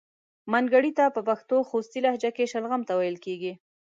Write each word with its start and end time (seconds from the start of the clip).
منګړیته 0.51 1.05
په 1.15 1.21
پښتو 1.27 1.57
خوستی 1.69 1.99
لهجه 2.05 2.29
کې 2.35 2.51
شلغم 2.51 2.81
ته 2.87 2.93
ویل 2.99 3.17
کیږي. 3.25 3.53